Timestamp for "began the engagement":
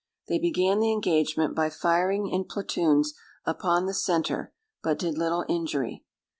0.39-1.53